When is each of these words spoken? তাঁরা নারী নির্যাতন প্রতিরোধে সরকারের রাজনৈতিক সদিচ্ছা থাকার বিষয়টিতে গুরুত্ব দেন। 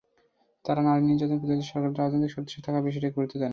তাঁরা 0.65 0.81
নারী 0.81 1.03
নির্যাতন 1.03 1.37
প্রতিরোধে 1.39 1.65
সরকারের 1.65 1.99
রাজনৈতিক 2.01 2.31
সদিচ্ছা 2.33 2.59
থাকার 2.65 2.85
বিষয়টিতে 2.85 3.15
গুরুত্ব 3.17 3.35
দেন। 3.35 3.49